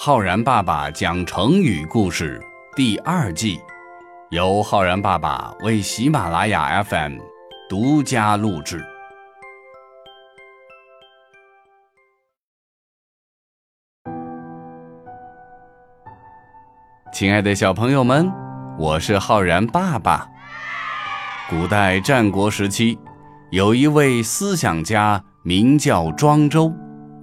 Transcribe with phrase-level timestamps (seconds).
[0.00, 2.40] 浩然爸爸讲成语故事
[2.76, 3.60] 第二季，
[4.30, 7.16] 由浩然爸爸为喜马拉雅 FM
[7.68, 8.80] 独家录制。
[17.12, 18.32] 亲爱的小朋友们，
[18.78, 20.28] 我是浩然爸爸。
[21.50, 22.96] 古代战国时期，
[23.50, 26.72] 有一位思想家，名叫庄周。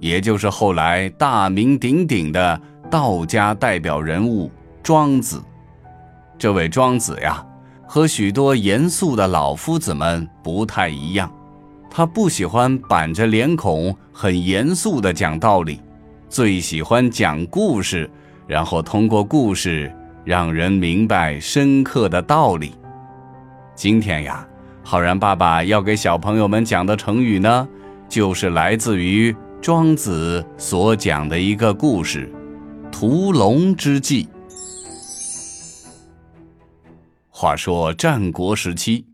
[0.00, 4.50] 也就是后来大名鼎鼎的道家代表人物
[4.82, 5.42] 庄子。
[6.38, 7.44] 这位庄子呀，
[7.86, 11.32] 和许多严肃的老夫子们不太一样，
[11.90, 15.80] 他不喜欢板着脸孔很严肃的讲道理，
[16.28, 18.10] 最喜欢讲故事，
[18.46, 19.90] 然后通过故事
[20.24, 22.74] 让人明白深刻的道理。
[23.74, 24.46] 今天呀，
[24.84, 27.66] 浩然爸爸要给小朋友们讲的成语呢，
[28.08, 29.34] 就是来自于。
[29.60, 32.32] 庄子所讲的一个故事，
[32.90, 34.24] 《屠龙之计》。
[37.28, 39.06] 话说战国时期，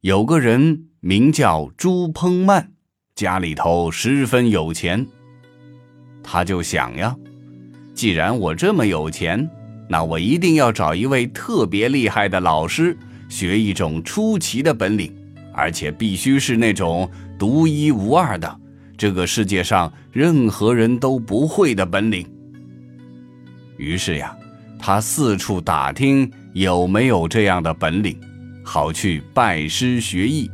[0.00, 2.72] 有个人名叫朱烹曼，
[3.14, 5.06] 家里头十分有钱。
[6.22, 7.14] 他就想呀，
[7.94, 9.48] 既然我这么有钱，
[9.88, 12.96] 那我一定要找一位特别厉害的老师，
[13.28, 15.14] 学一种出奇的本领，
[15.52, 18.60] 而且必须是那种独一无二的。
[18.96, 22.26] 这个世界上任何人都不会的本领。
[23.76, 24.36] 于是呀，
[24.78, 28.18] 他四处打听有没有这样的本领，
[28.64, 30.50] 好去拜师学艺。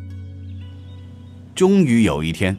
[1.54, 2.56] 终于有一天，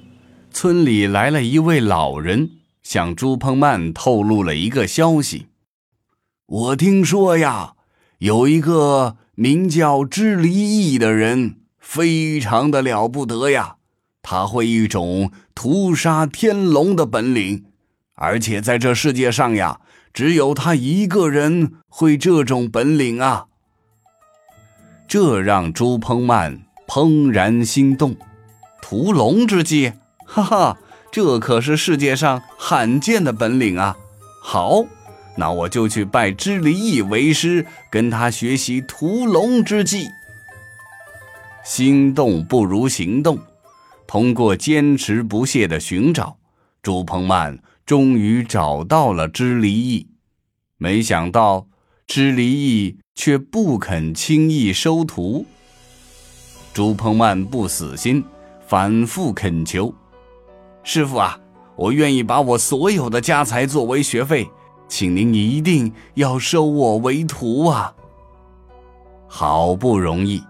[0.51, 2.51] 村里来了一位老人，
[2.83, 5.47] 向朱鹏曼透露了一个消息
[6.45, 7.73] ：“我听说呀，
[8.19, 13.77] 有一个名叫支离义的人，非常的了不得呀。”
[14.21, 17.65] 他会一种屠杀天龙的本领，
[18.15, 19.79] 而且在这世界上呀，
[20.13, 23.47] 只有他一个人会这种本领啊！
[25.07, 28.15] 这让朱鹏曼怦然心动。
[28.81, 29.93] 屠龙之计，
[30.25, 30.77] 哈哈，
[31.11, 33.97] 这可是世界上罕见的本领啊！
[34.41, 34.85] 好，
[35.37, 40.07] 那我就去拜知离义为师，跟他学习屠龙之计。
[41.63, 43.39] 心动不如行动。
[44.11, 46.35] 通过坚持不懈的寻找，
[46.83, 50.09] 朱鹏曼终于找到了支离义。
[50.75, 51.67] 没想到，
[52.07, 55.45] 支离义却不肯轻易收徒。
[56.73, 58.21] 朱鹏曼不死心，
[58.67, 59.95] 反复恳求
[60.83, 61.39] ：“师傅啊，
[61.77, 64.45] 我愿意把我所有的家财作为学费，
[64.89, 67.95] 请您一定要收我为徒啊！”
[69.25, 70.43] 好不容易，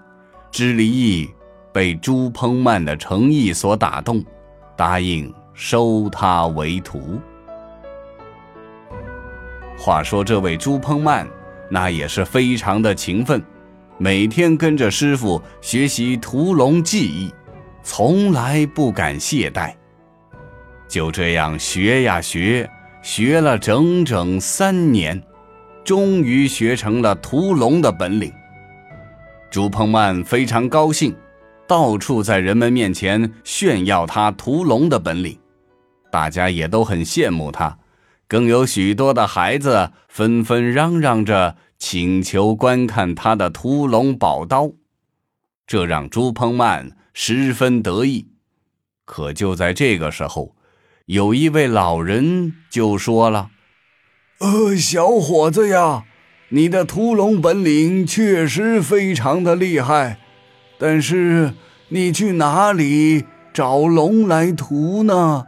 [0.49, 1.29] 支离义。
[1.73, 4.23] 被朱烹曼的诚意所打动，
[4.75, 7.19] 答应收他为徒。
[9.77, 11.27] 话说这位朱烹曼，
[11.69, 13.41] 那也是非常的勤奋，
[13.97, 17.33] 每天跟着师傅学习屠龙技艺，
[17.81, 19.73] 从来不敢懈怠。
[20.87, 22.69] 就这样学呀学，
[23.01, 25.19] 学了整整三年，
[25.85, 28.31] 终于学成了屠龙的本领。
[29.49, 31.15] 朱烹曼非常高兴。
[31.71, 35.39] 到处在人们面前炫耀他屠龙的本领，
[36.11, 37.77] 大家也都很羡慕他，
[38.27, 44.73] 更有许多的孩子纷纷嚷嚷着请求观看他的屠龙宝刀，
[45.65, 48.27] 这让朱鹏曼十分得意。
[49.05, 50.53] 可就在这个时候，
[51.05, 53.49] 有一位老人就说了
[54.39, 56.03] ：“呃，小伙子呀，
[56.49, 60.17] 你的屠龙本领确实非常的厉害。”
[60.81, 61.53] 但是
[61.89, 65.45] 你去哪里找龙来屠呢？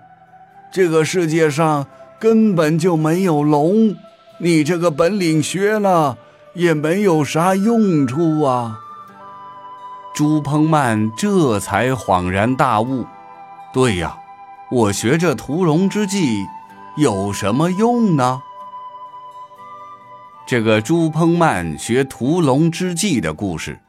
[0.71, 1.87] 这个世界上
[2.19, 3.95] 根本就没有龙，
[4.37, 6.19] 你这个本领学了
[6.53, 8.79] 也没有啥用处啊！
[10.13, 13.07] 朱鹏曼这才恍然大悟：
[13.73, 14.15] 对呀，
[14.69, 16.45] 我学这屠龙之计
[16.95, 18.43] 有什么用呢？
[20.45, 23.79] 这个朱鹏曼学屠龙之计的故事。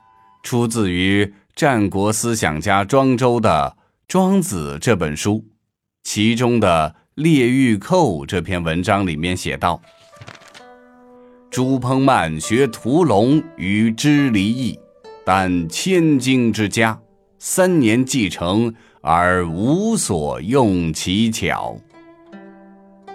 [0.45, 3.75] 出自于战国思想家庄周的
[4.07, 5.43] 《庄子》这本书，
[6.05, 9.81] 其中的《列玉寇》这篇文章里面写道
[11.51, 14.79] ：“朱烹曼学屠龙于支离义，
[15.25, 17.01] 但千金之家，
[17.39, 21.81] 三年继承而无所用其巧。”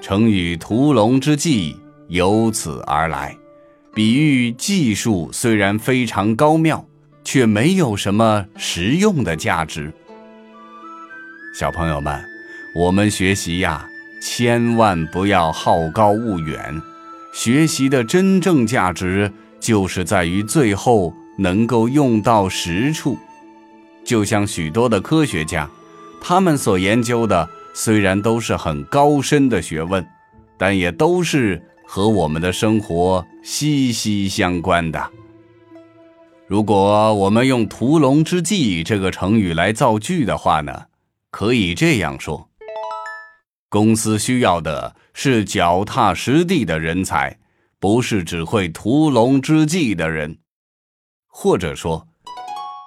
[0.01, 1.75] 成语“屠龙之计”
[2.09, 3.37] 由此而来，
[3.93, 6.83] 比喻技术虽然非常高妙。
[7.23, 9.91] 却没有什么实用的价值。
[11.53, 12.23] 小朋友们，
[12.75, 13.87] 我们学习呀，
[14.21, 16.81] 千万不要好高骛远。
[17.33, 23.17] 学习的真正价值，就是在于最后能够用到实处。
[24.03, 25.69] 就像许多的科学家，
[26.21, 30.05] 他们所研究的虽然都是很高深的学问，
[30.57, 35.11] 但也都是和我们的生活息息相关的。
[36.49, 40.85] 如果我们用“屠龙之计”这个成语来造句的话呢，
[41.29, 42.49] 可以这样说：
[43.69, 47.37] 公司需要的是脚踏实地的人才，
[47.79, 50.39] 不是只会屠龙之计的人。
[51.27, 52.07] 或者说，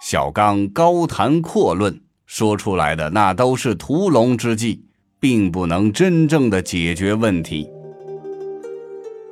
[0.04, 4.84] 小刚高谈阔论说出来的那都是屠龙之计，
[5.20, 7.70] 并不能真正的解决问题。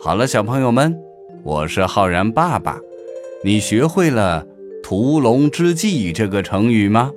[0.01, 0.97] 好了，小朋友们，
[1.43, 2.79] 我是浩然爸爸。
[3.43, 4.47] 你学会了
[4.85, 7.11] “屠龙之计”这个成语吗？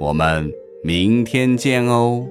[0.00, 0.50] 我们
[0.82, 2.26] 明天见哦。